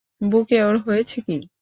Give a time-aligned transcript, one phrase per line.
[0.21, 1.37] বুকে ওর হয়েছে কী?